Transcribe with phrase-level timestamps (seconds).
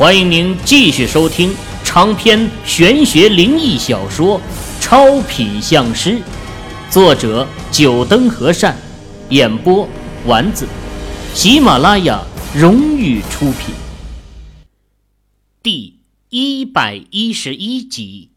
[0.00, 1.54] 欢迎您继续收听
[1.84, 4.40] 长篇玄学灵异小说
[4.80, 6.12] 《超品相师》，
[6.90, 8.74] 作者：九灯和善，
[9.28, 9.86] 演播：
[10.24, 10.66] 丸子，
[11.34, 12.24] 喜马拉雅
[12.56, 13.74] 荣誉出品。
[15.62, 15.98] 第
[16.30, 18.30] 一百一十一集，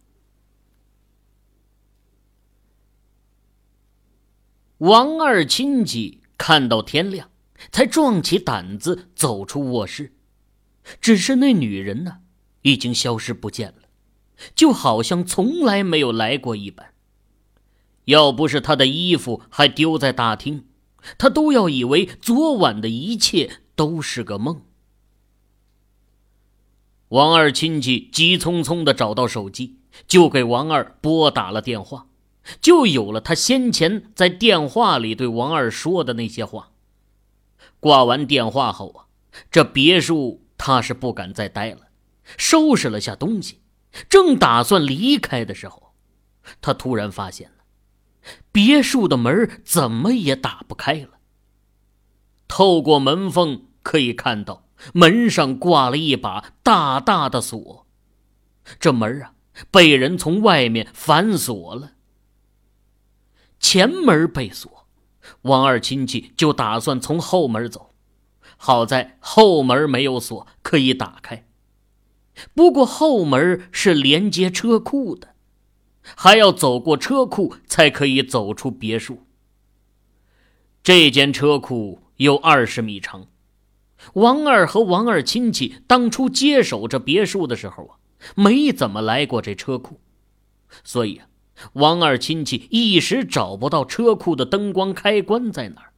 [4.80, 7.30] 王二亲戚看到天亮，
[7.72, 10.13] 才壮起胆子走出卧室。
[11.00, 12.18] 只是那女人呢，
[12.64, 13.84] 已经消失不见了，
[14.56, 16.94] 就好像从来没有来过一般。
[18.06, 20.66] 要不是她的衣服还丢在大厅，
[21.18, 24.62] 他都要以为昨晚的一切都是个梦。
[27.10, 32.08] 王二亲戚急匆匆的找到手机，就给王二拨打了电话，
[32.60, 36.72] 就有了他先前在电话里对王二说的那些话。
[37.80, 39.06] 挂完电话后啊，
[39.52, 40.43] 这别墅。
[40.58, 41.88] 他是不敢再待了，
[42.38, 43.62] 收拾了下东西，
[44.10, 45.94] 正打算离开的时候，
[46.62, 47.64] 他突然发现了
[48.52, 51.20] 别墅的门怎么也打不开了。
[52.48, 57.88] 透过门缝可以看到门上挂了一把大大的锁，
[58.80, 59.34] 这门啊
[59.72, 61.94] 被人从外面反锁了。
[63.60, 64.88] 前门被锁，
[65.44, 67.93] 王二亲戚就打算从后门走。
[68.66, 71.46] 好在后门没有锁，可以打开。
[72.54, 75.36] 不过后门是连接车库的，
[76.16, 79.26] 还要走过车库才可以走出别墅。
[80.82, 83.28] 这间车库有二十米长。
[84.14, 88.00] 王二和王二亲戚当初接手这别墅的时候啊，
[88.34, 90.00] 没怎么来过这车库，
[90.86, 91.28] 所以啊，
[91.74, 95.93] 王二亲戚一时找不到车库的灯光开关在哪儿。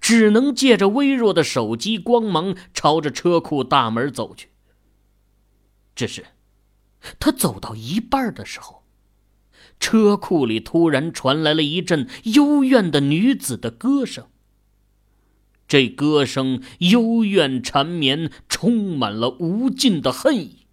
[0.00, 4.50] 只能借着微弱的手机光芒，朝着车库大门走去。
[5.94, 6.26] 只是，
[7.18, 8.84] 他走到一半的时候，
[9.78, 14.26] 车库里突然传来了一阵幽怨的女子的歌声。
[15.66, 20.66] 这歌声幽怨缠绵，充满了无尽的恨意。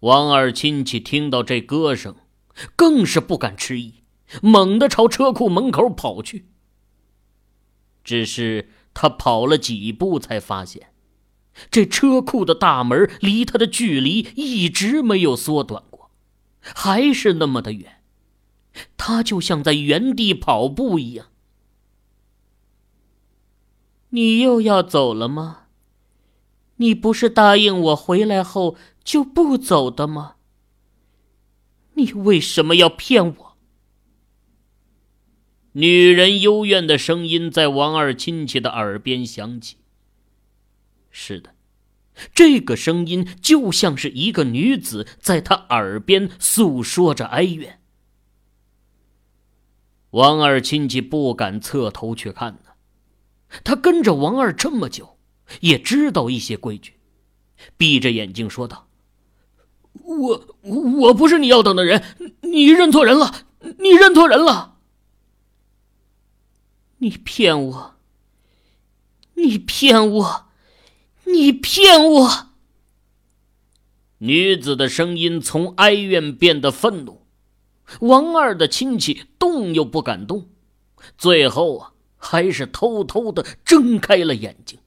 [0.00, 2.14] 王二亲戚听到这歌声，
[2.76, 4.04] 更是不敢迟疑，
[4.40, 6.46] 猛地朝车库门口跑去。
[8.02, 10.92] 只是他跑了几步，才发现，
[11.70, 16.10] 这车库的大门离他的距离一直没有缩短过，
[16.60, 18.02] 还是那么的远。
[18.96, 21.26] 他就像在原地跑步一样。
[24.10, 25.64] 你又要走了吗？
[26.76, 30.36] 你不是答应我回来后就不走的吗？
[31.94, 33.49] 你为什么要骗我？
[35.80, 39.78] 女人幽怨的声音在王二亲戚的耳边响起。
[41.10, 41.54] 是的，
[42.34, 47.80] 这个声音就像是一个女子在他耳边诉说着哀怨。
[50.10, 52.72] 王二亲戚不敢侧头去看呢，
[53.64, 55.16] 他跟着王二这么久，
[55.60, 56.94] 也知道一些规矩，
[57.78, 58.86] 闭着眼睛说道
[60.04, 62.02] ：“我我不是你要等的人，
[62.42, 63.46] 你认错人了，
[63.78, 64.76] 你认错人了。”
[67.02, 67.96] 你骗我！
[69.34, 70.48] 你骗我！
[71.24, 72.48] 你骗我！
[74.18, 77.22] 女子的声音从哀怨变得愤怒。
[78.00, 80.50] 王二的亲戚动又不敢动，
[81.16, 84.78] 最后啊，还是偷偷的睁开了眼睛。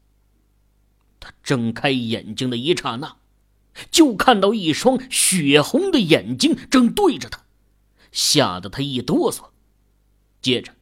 [1.19, 3.15] 他睁开眼睛的一刹那，
[3.89, 7.43] 就看到一双血红的眼睛正对着他，
[8.11, 9.45] 吓得他一哆嗦，
[10.39, 10.75] 接着。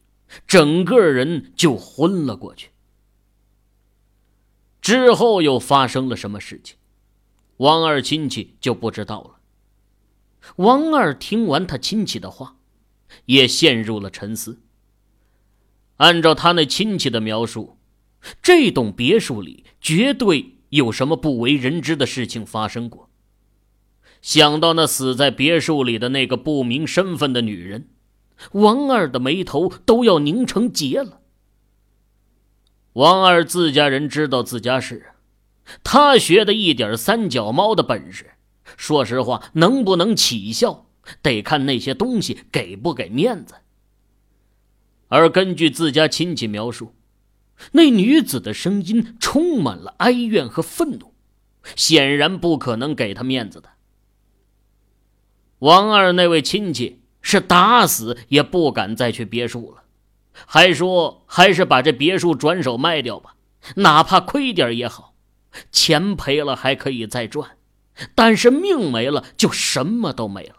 [0.46, 2.70] 整个人就昏了过去。
[4.80, 6.76] 之后又发生了什么事情，
[7.58, 9.38] 王二亲戚就不知道了。
[10.56, 12.56] 王二听完他亲戚的话，
[13.26, 14.60] 也陷入了沉思。
[15.98, 17.78] 按照他那亲戚的描述，
[18.42, 23.08] 这栋别墅里绝对有什么不为人知的事情发生过。
[24.20, 27.88] 想到那死在别墅里的那个不明身份的女人。
[28.50, 31.20] 王二的眉头都要拧成结了。
[32.94, 35.12] 王二自家人知道自家事，
[35.82, 38.32] 他学的一点三脚猫的本事，
[38.76, 40.86] 说实话，能不能起效，
[41.22, 43.54] 得看那些东西给不给面子。
[45.08, 46.94] 而根据自家亲戚描述，
[47.72, 51.14] 那女子的声音充满了哀怨和愤怒，
[51.76, 53.70] 显然不可能给他面子的。
[55.60, 57.01] 王二那位亲戚。
[57.22, 59.84] 是打死也不敢再去别墅了，
[60.32, 63.36] 还说还是把这别墅转手卖掉吧，
[63.76, 65.14] 哪怕亏点也好。
[65.70, 67.56] 钱赔了还可以再赚，
[68.14, 70.56] 但是命没了就什么都没了。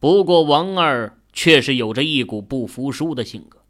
[0.00, 3.64] 不过王二却是有着一股不服输的性格，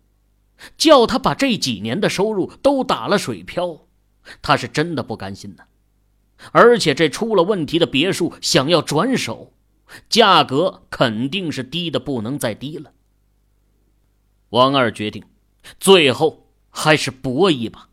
[0.77, 3.81] 叫他把这几年的收入都打了水漂，
[4.41, 5.65] 他是真的不甘心呐。
[6.53, 9.53] 而且这出了问题的别墅想要转手，
[10.09, 12.93] 价格肯定是低的不能再低了。
[14.51, 15.25] 王二决定，
[15.81, 17.89] 最后还是搏一把。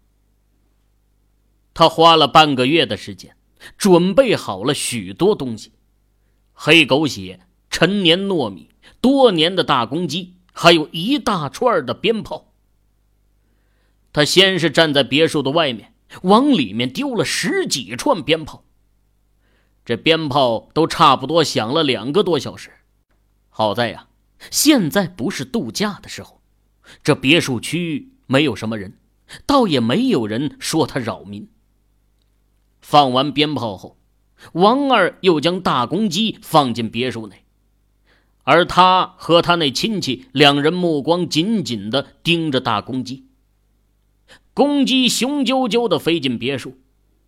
[1.73, 3.35] 他花了半个月的时间，
[3.77, 5.71] 准备好了许多东西：
[6.53, 7.39] 黑狗血、
[7.69, 12.53] 陈年糯米、多年的大公鸡，还有一大串的鞭炮。
[14.13, 15.93] 他先是站在别墅的外面，
[16.23, 18.65] 往里面丢了十几串鞭炮。
[19.91, 22.71] 这鞭炮都差不多响了两个多小时。
[23.49, 24.07] 好在呀，
[24.49, 26.39] 现在不是度假的时候，
[27.03, 28.93] 这别墅区没有什么人，
[29.45, 31.49] 倒也没有人说他扰民。
[32.79, 33.97] 放完鞭炮后，
[34.53, 37.43] 王二又将大公鸡放进别墅内，
[38.43, 43.25] 而他和他那亲戚两人目光紧紧地盯着大公鸡。
[44.53, 46.77] 公鸡雄赳赳地飞进别墅，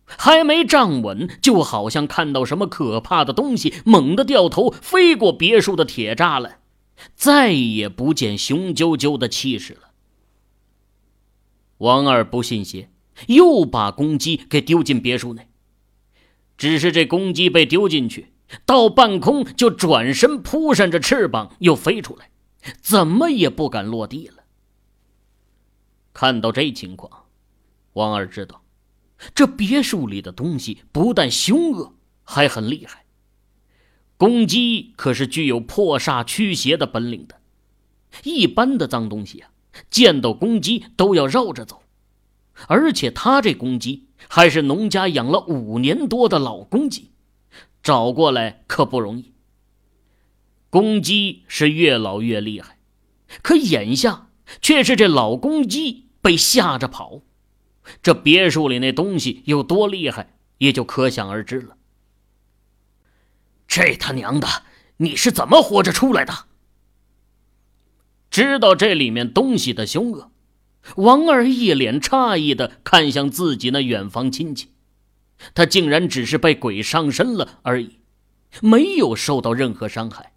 [0.06, 6.60] 还没站稳，就好像看到什么可怕的东西，猛地掉头飞过别墅的铁栅栏，
[7.14, 9.90] 再也不见雄赳赳的气势了。
[11.78, 12.90] 王二不信邪。
[13.28, 15.46] 又把公鸡给丢进别墅内，
[16.58, 18.32] 只是这公鸡被丢进去，
[18.66, 22.28] 到半空就转身扑扇着翅膀又飞出来，
[22.82, 24.42] 怎么也不敢落地了。
[26.12, 27.26] 看到这情况，
[27.92, 28.63] 王二知道，
[29.32, 31.94] 这别墅里的东西不但凶恶，
[32.24, 33.04] 还很厉害。
[34.16, 37.40] 公鸡可是具有破煞驱邪的本领的，
[38.22, 39.50] 一般的脏东西啊，
[39.90, 41.82] 见到公鸡都要绕着走。
[42.68, 47.10] 而且他这公鸡还是农家养了五年多的老公鸡，
[47.82, 49.32] 找过来可不容易。
[50.70, 52.78] 公鸡是越老越厉害，
[53.42, 54.28] 可眼下
[54.62, 57.22] 却是这老公鸡被吓着跑，
[58.02, 61.76] 这别墅里那东西有多厉害，也就可想而知了。
[63.66, 64.46] 这他娘的，
[64.98, 66.46] 你是怎么活着出来的？
[68.30, 70.30] 知道这里面东西的凶恶。
[70.96, 74.70] 王二一脸诧异的看向自己那远房亲戚，
[75.54, 78.00] 他竟然只是被鬼上身了而已，
[78.60, 80.34] 没有受到任何伤害，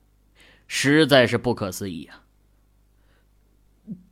[0.67, 2.23] 实在是不可思议啊！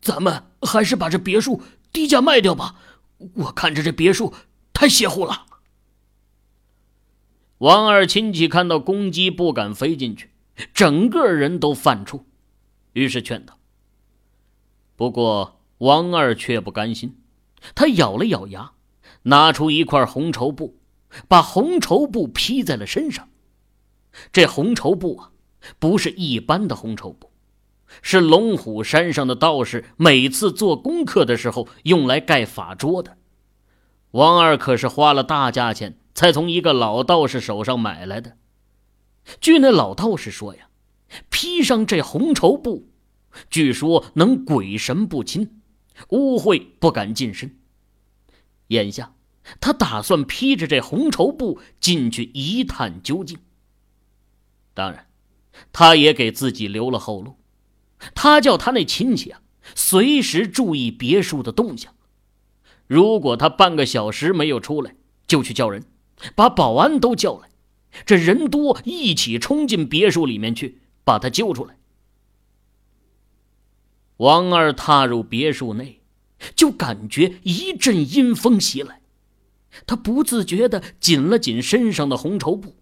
[0.02, 1.62] 咱们还是把这别墅
[1.94, 2.76] 低价卖掉吧，
[3.18, 4.34] 我看着这别墅
[4.74, 5.46] 太邪乎了。
[7.60, 10.32] 王二亲戚看到公鸡不敢飞进去，
[10.74, 12.24] 整个人都犯怵，
[12.94, 13.58] 于是劝道
[14.96, 17.18] ：“不过。”王二却不甘心，
[17.76, 18.72] 他咬了咬牙，
[19.24, 20.80] 拿出一块红绸布，
[21.28, 23.28] 把红绸布披在了身上。
[24.32, 25.32] 这红绸布啊，
[25.80, 27.30] 不是一般的红绸布，
[28.02, 33.18] 是龙虎山上的道士每次做功课的时候用来盖法桌的。
[34.12, 38.38] 王二可是花了大价钱才从一个老道士手上买来的。
[39.42, 40.70] 据那老道士说呀，
[41.30, 42.90] 披上这红绸布，
[43.50, 45.62] 据说能鬼神不侵。
[46.10, 47.58] 污秽不敢近身。
[48.68, 49.16] 眼下，
[49.62, 53.38] 他打算披着这红绸布进去一探究竟。
[54.74, 55.08] 当然，
[55.72, 57.38] 他也给自己留了后路。
[58.14, 59.42] 他叫他那亲戚啊，
[59.76, 61.94] 随时注意别墅的动向。
[62.88, 65.84] 如果他半个小时没有出来，就去叫人，
[66.36, 67.50] 把保安都叫来，
[68.06, 71.78] 这人多一起冲进别墅里面去，把他揪出来。
[74.18, 76.02] 王二踏入别墅内，
[76.56, 79.02] 就感觉一阵阴风袭来，
[79.88, 82.76] 他不自觉地紧了紧身上的红绸布，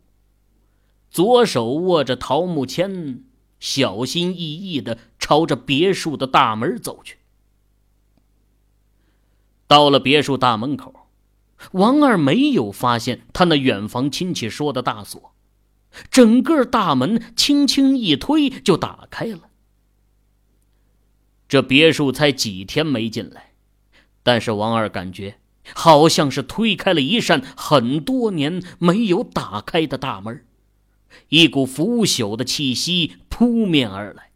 [1.09, 3.23] 左手握着桃木签，
[3.63, 7.19] 小心翼翼地朝着别墅的大门走去。
[9.67, 11.07] 到了别墅大门口，
[11.71, 15.33] 王二没有发现他那远房亲戚说的大锁，
[16.11, 19.43] 整个大门轻轻一推就打开了。
[21.47, 23.53] 这别墅才几天没进来，
[24.23, 25.39] 但是王二感觉
[25.73, 30.45] 好像是推开了一扇很多年没有打开的大门，
[31.29, 34.31] 一股腐朽的气息扑面而来。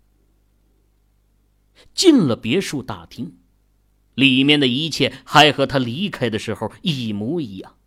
[1.93, 3.37] 进了别墅大厅，
[4.15, 7.77] 里面的一切还和他离开的时候一模一样。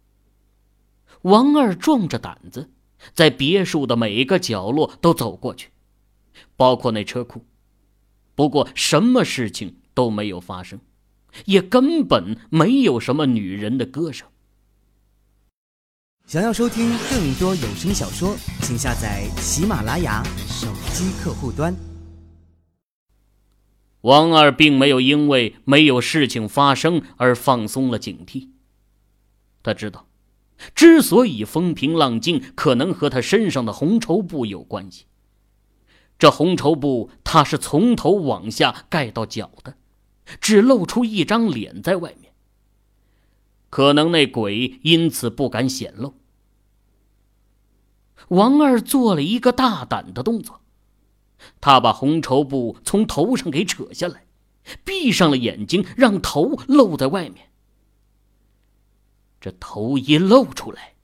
[1.22, 2.70] 王二壮着胆子，
[3.12, 5.68] 在别墅的每一个角落都走过去，
[6.56, 7.44] 包括那车库。
[8.34, 10.80] 不过，什么事情都没有发生，
[11.44, 14.26] 也根本没有什么女人的歌声。
[16.30, 21.74] 想要收听更多有声小说，请下载喜马拉雅手机客户端。
[24.02, 28.50] 王二并没有因为没有事情发生而放松了警惕。
[29.64, 30.06] 他知道，
[30.72, 35.06] 之所以风平浪静，可能和他身上的红绸布有关系。
[36.16, 39.74] 这红绸布，他是从头往下盖到脚的，
[40.40, 42.30] 只露出一张脸在外面。
[43.68, 46.14] 可能那鬼因此不敢显露。
[48.28, 50.60] 王二做了一个大胆的动作，
[51.60, 54.24] 他把红绸布从头上给扯下来，
[54.84, 57.50] 闭上了眼睛，让头露在外面。
[59.40, 60.94] 这头一露出来，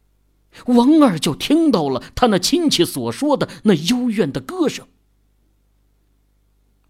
[0.67, 4.87] 王二就听到了他那亲戚所说的那幽怨的歌声。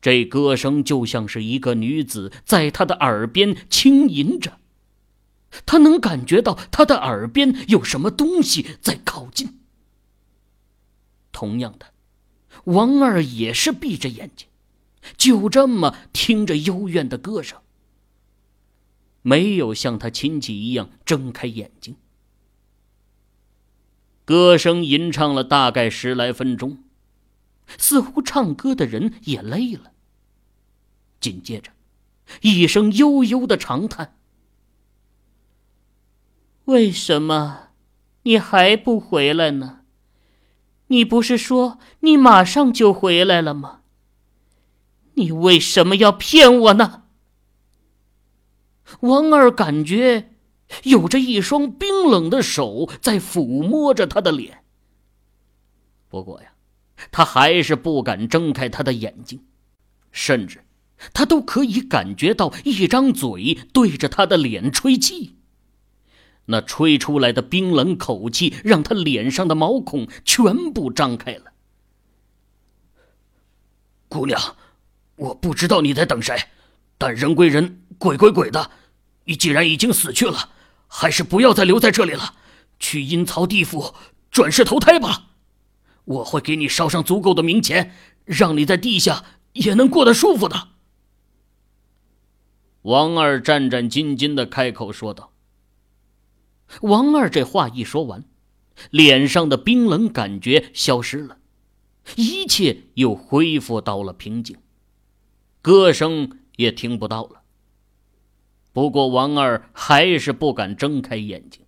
[0.02, 4.58] 这歌声就像是一个女子在他的耳边轻吟着，
[5.64, 9.60] 他能感觉到他的耳边有什么东西在靠近。
[11.36, 11.92] 同样的，
[12.64, 14.48] 王二也是闭着眼睛，
[15.18, 17.60] 就这么听着幽怨的歌声，
[19.20, 21.96] 没有像他亲戚一样睁开眼睛。
[24.24, 26.82] 歌声吟唱了大概十来分钟，
[27.76, 29.92] 似乎唱歌的人也累了。
[31.20, 31.70] 紧接着，
[32.40, 34.16] 一声悠悠的长叹
[36.64, 37.68] ：“为什么
[38.22, 39.80] 你还不回来呢？”
[40.88, 43.80] 你不是说你马上就回来了吗？
[45.14, 47.04] 你为什么要骗我呢？
[49.00, 50.34] 王二感觉
[50.84, 54.62] 有着一双冰冷的手在抚摸着他的脸。
[56.08, 56.52] 不过呀，
[57.10, 59.44] 他还是不敢睁开他的眼睛，
[60.12, 60.64] 甚至
[61.12, 65.35] 他都可以感觉到一张嘴对着他的脸吹气。
[66.46, 71.52] 那吹出来的冰冷口气，让他脸上的毛孔全部张开了。
[74.08, 74.56] 姑娘，
[75.16, 76.36] 我不知道你在等谁，
[76.96, 78.70] 但人归人，鬼归鬼的，
[79.24, 80.50] 你既然已经死去了，
[80.86, 82.34] 还是不要再留在这里了，
[82.78, 83.94] 去阴曹地府
[84.30, 85.30] 转世投胎吧。
[86.04, 87.92] 我会给你烧上足够的冥钱，
[88.24, 89.24] 让你在地下
[89.54, 90.68] 也能过得舒服的。
[92.82, 95.32] 王二战战兢兢的开口说道。
[96.82, 98.24] 王二这话一说完，
[98.90, 101.38] 脸上的冰冷感觉消失了，
[102.16, 104.56] 一切又恢复到了平静，
[105.62, 107.42] 歌声也听不到了。
[108.72, 111.62] 不过王二还是不敢睁开眼睛。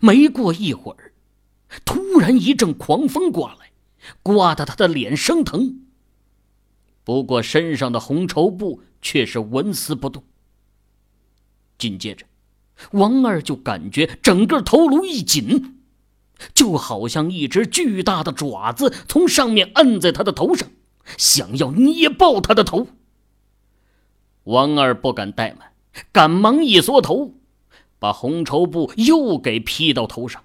[0.00, 1.12] 没过一会儿，
[1.84, 3.70] 突然一阵狂风刮来，
[4.22, 5.86] 刮得他的脸生疼。
[7.04, 10.24] 不过身上的红绸布却是纹丝不动。
[11.78, 12.26] 紧接着。
[12.92, 15.78] 王二就感觉整个头颅一紧，
[16.54, 20.68] 就好像一只巨大的爪子从上面按在他的头上，
[21.16, 22.88] 想要捏爆他的头。
[24.44, 25.72] 王二不敢怠慢，
[26.12, 27.34] 赶忙一缩头，
[27.98, 30.44] 把红绸布又给披到头上。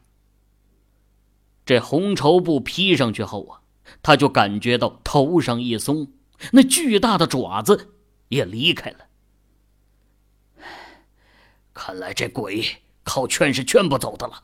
[1.65, 3.61] 这红绸布披上去后啊，
[4.01, 6.07] 他就感觉到头上一松，
[6.53, 7.93] 那巨大的爪子
[8.29, 8.97] 也离开了。
[11.83, 12.63] 看来这鬼
[13.03, 14.43] 靠劝是劝不走的了。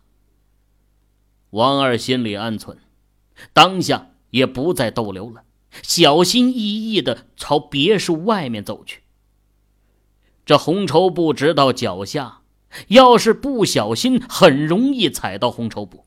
[1.52, 2.78] 王二心里暗忖，
[3.54, 5.44] 当下也不再逗留了，
[5.84, 6.56] 小心翼
[6.92, 9.04] 翼的朝别墅外面走去。
[10.48, 12.42] 这红绸布直到脚下，
[12.88, 16.06] 要是不小心，很容易踩到红绸布。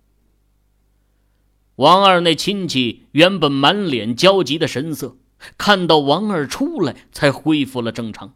[1.77, 5.17] 王二那亲戚原本满脸焦急的神色，
[5.57, 8.35] 看到王二出来，才恢复了正常。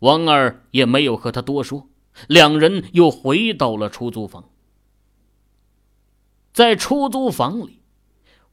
[0.00, 1.88] 王二也没有和他多说，
[2.26, 4.50] 两人又回到了出租房。
[6.52, 7.82] 在出租房里，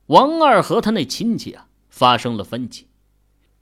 [0.08, 2.88] 王二和他那亲戚啊发生了分歧。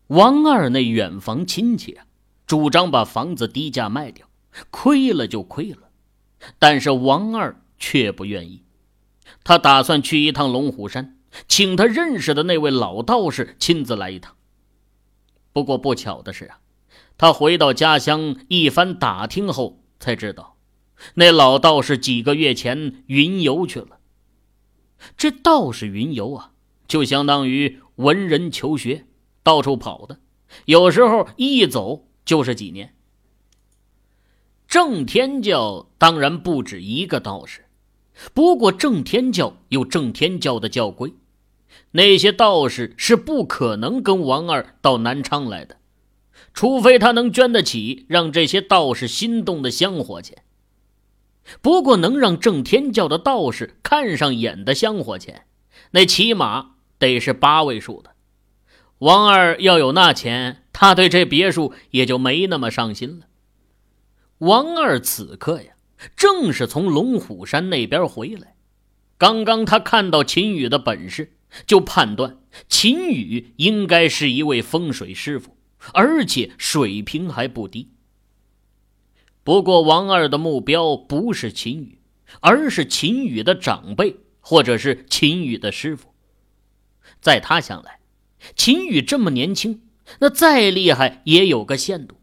[0.08, 2.06] 王二那远房亲戚啊，
[2.46, 4.27] 主张把房子低价卖掉，
[4.72, 5.89] 亏了就亏了，
[6.60, 8.63] 但是王二却不愿意。
[9.44, 14.36] 他打算去一趟龙虎山，请他认识的那位老道士亲自来一趟。
[15.54, 16.60] 不过不巧的是啊。
[17.17, 20.57] 他回到家乡，一番打听后才知道，
[21.15, 24.00] 那老道士几个月前云游去了。
[25.17, 26.51] 这道士云游啊，
[26.88, 29.05] 就相当于文人求学，
[29.43, 30.19] 到处跑的，
[30.65, 32.93] 有时候一走就是几年。
[34.67, 37.65] 正天教当然不止一个道士，
[38.34, 41.13] 不过正天教有正天教的教规，
[41.91, 45.77] 那些道士是不可能跟王二到南昌来的。
[46.55, 50.41] 除非他能捐得起让这些道士心动的香火钱。
[51.62, 55.45] 不过，能让正天教的道士看上眼的香火钱，
[55.91, 58.12] 那起码得是八位数的。
[59.00, 63.27] 王二要有那钱，他对这别墅也就没那么上心了。
[64.39, 65.74] 王二此刻呀，
[66.15, 68.55] 正是从龙虎山那边回来。
[69.17, 71.33] 刚刚他看到秦羽的本事，
[71.67, 75.54] 就判断秦羽应该是一位风水师傅，
[75.94, 77.89] 而且水平还不低。
[79.44, 82.00] 不过，王二的目标不是秦羽，
[82.42, 86.13] 而是秦羽的长辈，或者是秦羽的师傅。
[87.22, 88.00] 在他想来，
[88.56, 89.84] 秦羽这么年轻，
[90.20, 92.18] 那再厉害也有个限度。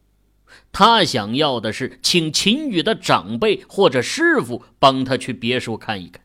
[0.73, 6.25] 他想要的是请秦羽的长辈或者师傅帮他去别墅看一看。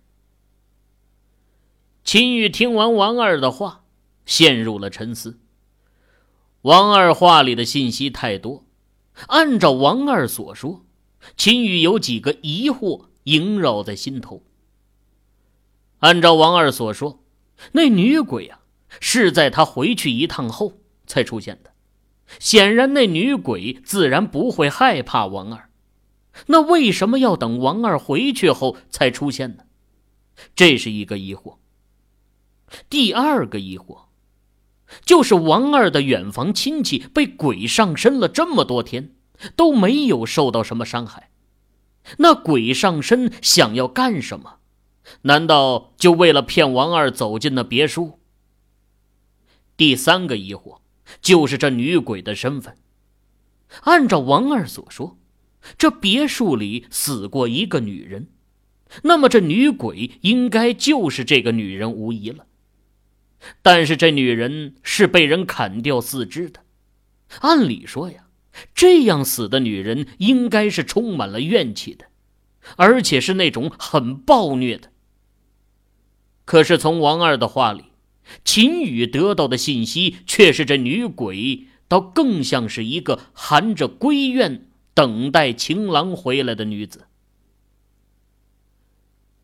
[2.04, 3.84] 秦羽听完王二的话，
[4.26, 5.40] 陷入了沉思。
[6.68, 8.66] 王二话里的信息太多，
[9.28, 10.86] 按照王二所说，
[11.38, 14.44] 秦宇有几个疑惑萦绕在心头。
[16.00, 17.24] 按照王二所说，
[17.72, 18.60] 那女鬼啊，
[19.00, 20.74] 是在他回去一趟后
[21.06, 21.72] 才出现的。
[22.38, 25.70] 显然，那女鬼自然不会害怕王二。
[26.48, 29.64] 那为什么要等王二回去后才出现呢？
[30.54, 31.60] 这是一个疑惑。
[32.90, 34.07] 第二个疑惑，
[35.06, 39.16] 就是王二的远房亲戚被鬼上身了这么多天，
[39.56, 41.30] 都没有受到什么伤害。
[42.18, 44.58] 那鬼上身想要干什么？
[45.24, 48.20] 难道就为了骗王二走进那别墅？
[49.76, 50.80] 第三个疑惑。
[51.22, 52.76] 就是这女鬼的身份。
[53.84, 55.18] 按照王二所说，
[55.78, 58.28] 这别墅里死过一个女人，
[59.04, 62.46] 那么这女鬼应该就是这个女人无疑了。
[63.62, 66.62] 但是这女人是被人砍掉四肢的，
[67.42, 68.28] 按理说呀，
[68.74, 72.06] 这样死的女人应该是充满了怨气的，
[72.76, 74.92] 而且是那种很暴虐的。
[76.46, 77.86] 可是从王二的话里。
[78.44, 87.06] 秦羽得到的信息却是，这女鬼倒更像是一个含着闺怨等待情郎回来的女子。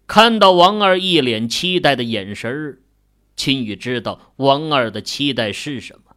[0.06, 2.80] 看到王二一脸期待的眼神儿，
[3.36, 6.16] 秦宇知道王二的期待是什么。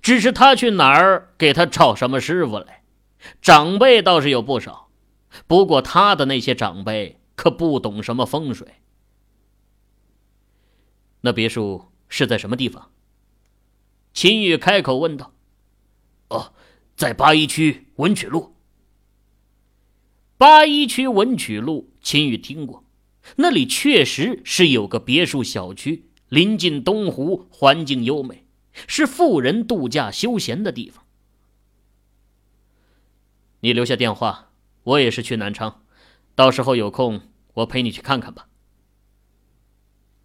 [0.00, 2.84] 只是他去哪儿给他找什么师傅来？
[3.42, 4.90] 长辈倒是有不少，
[5.46, 8.66] 不过他的那些长辈可不懂什么风水。
[11.22, 12.90] 那别墅是在什么地方？
[14.12, 15.32] 秦宇开口问道。
[16.28, 16.52] “哦，
[16.96, 18.54] 在八一区文曲路。”
[20.36, 22.83] 八一区文曲路，秦宇听过，
[23.36, 28.44] 那里确实是有个别墅小区，临近东湖，环境优美，
[28.86, 31.04] 是富人度假休闲的地方。
[33.60, 34.50] 你留下电话，
[34.82, 35.82] 我也是去南昌，
[36.34, 37.22] 到时候有空
[37.54, 38.48] 我陪你去看看吧。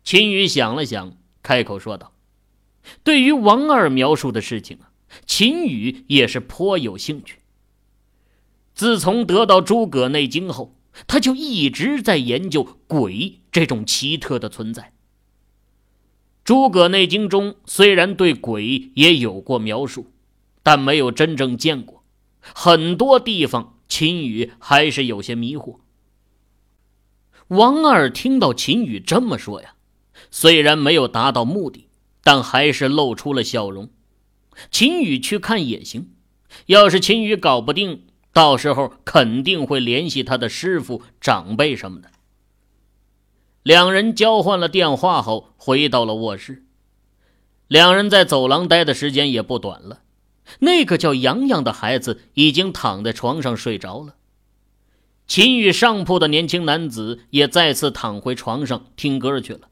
[0.04, 2.14] 秦宇想了想，开口说道
[3.04, 4.92] ：“对于王二描述的事情啊，
[5.26, 7.40] 秦宇也是颇有兴趣。
[8.74, 14.84] 自从得到《诸葛内经》后，他就一直在研究鬼这种奇特的存在。
[16.43, 20.12] 《诸葛内经》中虽然对鬼也有过描述，
[20.63, 22.04] 但没有真正见过，
[22.41, 25.80] 很多地方秦宇还是有些迷惑。”
[27.49, 29.75] 王二听到秦宇这么说呀。
[30.32, 31.88] 虽然没有达到目的，
[32.23, 33.89] 但还是露出了笑容。
[34.69, 36.12] 秦宇去看也行，
[36.65, 42.10] 要是秦宇搞不定，到时候肯定会联系他的师傅、长辈什么的。
[43.63, 46.63] 两人交换了电话后，回到了卧室。
[47.68, 50.02] 两人在走廊待的时间也不短了。
[50.60, 54.15] 那个叫洋洋的孩子已经躺在床上睡着了。
[55.28, 59.70] 秦宇上铺的年轻男子也再次躺回床上听歌去了。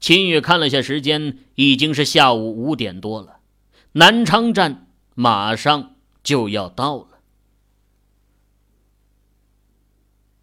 [0.00, 3.40] 秦宇看了下时间，已经是下午五点多了。
[3.92, 7.13] 南昌站马上就要到了。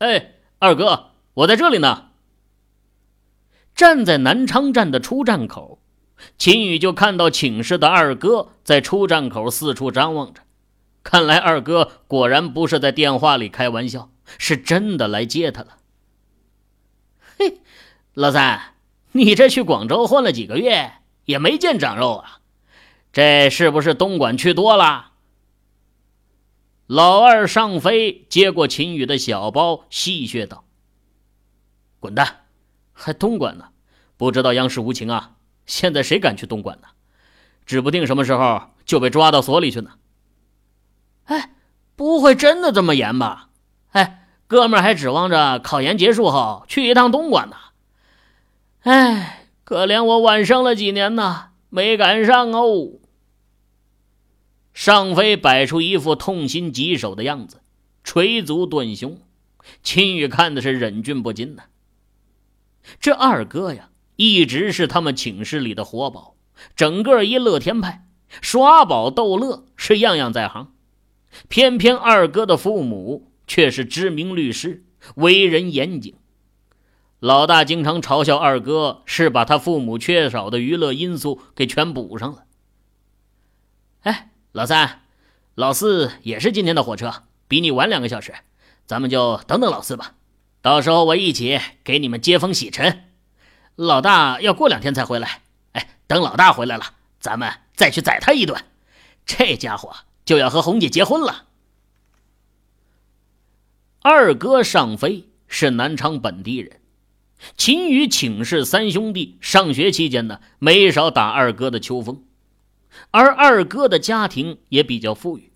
[0.02, 2.08] 哎，二哥，我在这里呢。
[3.76, 5.80] 站在南昌站的出站口，
[6.40, 10.42] 秦宇就看到寝室的二哥在出站口四处张望着。
[11.04, 14.10] 看来二哥果然不是在电话里开玩笑，
[14.40, 15.78] 是真的来接他了。
[17.38, 17.60] 嘿，
[18.16, 18.74] 老三。
[19.12, 20.94] 你这去广州混了几个月，
[21.26, 22.40] 也没见长肉啊？
[23.14, 25.11] 这是不是东莞去多了？
[26.92, 30.66] 老二尚飞接过秦宇的小包，戏谑道
[32.02, 32.42] ：“滚蛋，
[32.92, 33.70] 还东莞呢？
[34.18, 35.38] 不知道央视无情啊？
[35.66, 36.90] 现在谁敢去东莞呢？
[37.66, 39.92] 指不定什么时候就被抓到所里去呢。
[41.28, 41.54] 哎，
[41.96, 43.48] 不会真的这么严吧？
[43.92, 47.56] 哎，哥们儿还指望着考研结束后去一趟东莞呢。
[48.82, 53.00] 哎，可怜我晚生了几年呐，没赶上哦。
[54.74, 57.62] 尚飞摆出一副痛心疾首的样子，
[58.04, 59.20] 捶足顿胸。
[59.84, 61.64] 秦宇看的是忍俊不禁呢。
[63.00, 66.36] 这二哥呀，一直是他们寝室里的活宝，
[66.76, 68.08] 整个一乐天派，
[68.42, 70.74] 耍宝逗乐是样样在行。
[71.48, 74.84] 偏偏二哥的父母却是知名律师，
[75.16, 76.16] 为人严谨。
[77.20, 82.46] 老大经常嘲笑二哥是把他父母缺少的娱乐因素给全补上了。
[84.02, 85.04] 哎，老三，
[85.56, 88.34] 老四也是今天的火车，比你晚两个小时。
[88.86, 90.16] 咱们就等等老四吧，
[90.62, 93.06] 到时候我一起给你们接风洗尘。
[93.78, 98.62] 老大要过两天才回来，哎，等老大回来了，咱们再去宰他一顿。
[99.26, 101.46] 这家伙就要和红姐结婚了。
[104.02, 106.82] 二哥尚飞是南昌本地人，
[107.56, 112.26] 秦宇请示三兄弟上学期间呢，没少打二哥的秋风，
[113.12, 115.52] 而二哥的家庭也比较富裕。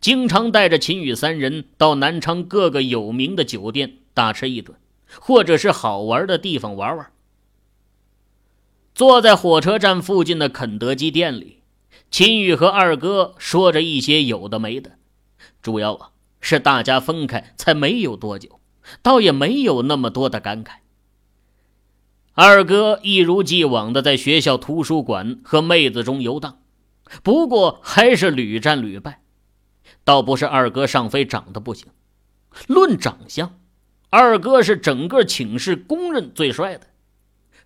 [0.00, 4.76] 经常带着秦宇三人到南昌各个有名的酒店大吃一顿，
[5.20, 7.10] 或者是好玩的地方玩玩。
[8.94, 11.62] 坐在火车站附近的肯德基店里，
[12.10, 14.98] 秦宇和二哥说着一些有的没的，
[15.62, 18.60] 主要啊是大家分开才没有多久，
[19.00, 20.70] 倒也没有那么多的感慨。
[22.34, 26.58] 二哥一如既往的在学校图书馆和妹子中游荡，
[27.22, 29.22] 不过还是屡战屡败。
[30.04, 31.86] 倒不是二哥尚飞长得不行，
[32.66, 33.58] 论长相，
[34.10, 36.86] 二哥是整个寝室公认最帅的。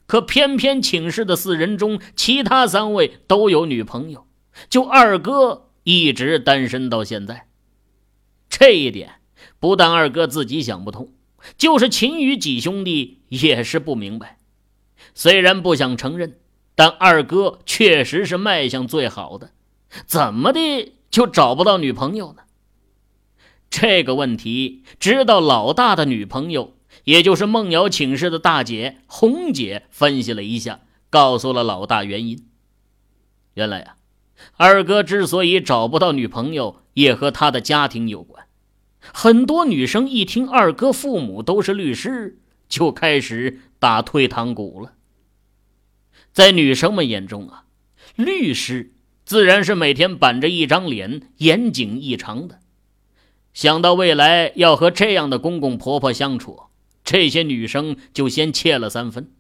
[0.07, 4.27] 可偏偏寝室的四人中，其他三位都有女朋友，
[4.69, 7.47] 就二哥一直单身到现在。
[8.49, 9.21] 这一点
[9.61, 11.13] 不但二哥自己想不通，
[11.57, 14.39] 就是秦宇几兄弟也是不明白。
[15.15, 16.39] 虽然不想承认，
[16.75, 19.51] 但二哥确实是卖相最好的，
[20.07, 20.95] 怎么的？
[21.11, 22.43] 就找不到女朋友呢？
[23.69, 30.81] 这个问题，直到老大的女朋友，也就是梦瑶寝室的大姐红姐分析了一下，
[31.11, 32.47] 告诉了老大原因。
[33.55, 33.97] 原来啊，
[34.57, 38.47] 二哥之所以找不到女朋友，也和他的家庭有关。
[39.13, 44.93] 很多女生一听二哥父母都是律师，就开始打退堂鼓了。
[46.33, 47.65] 在女生们眼中啊，
[48.17, 48.93] 律师。
[49.25, 52.59] 自然是每天板着一张脸，严谨异常的。
[53.55, 56.61] 想到未来要和这样的公公婆婆相处，
[57.05, 59.31] 这些女生就先怯了三分，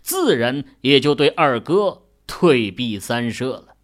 [0.00, 3.74] 自然也就对二哥退避三舍了。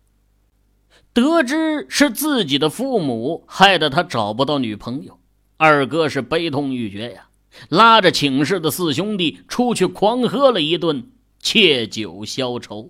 [1.12, 5.20] 得知是自己的父母害得他找不到女朋友，
[5.59, 7.29] 二哥是悲痛欲绝呀，
[7.68, 11.12] 拉着寝室的四兄弟出去狂喝了一顿，
[11.42, 12.88] 借酒消愁。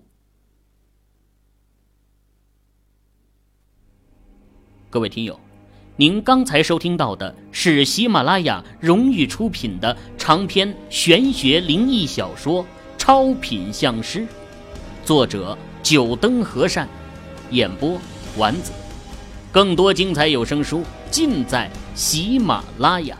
[4.90, 5.40] 各位听友，
[5.96, 12.62] 您刚才收听到的是喜马拉雅荣誉出品的长篇玄学灵异小说
[12.98, 14.20] 《超品相师》，
[15.02, 16.86] 作者九灯和善，
[17.50, 17.98] 演播
[18.36, 18.70] 丸子。
[19.50, 23.18] 更多精彩有声书尽在喜马拉雅。